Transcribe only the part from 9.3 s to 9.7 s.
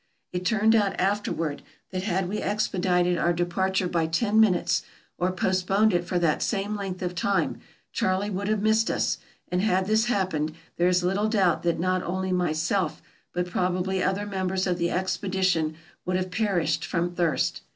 and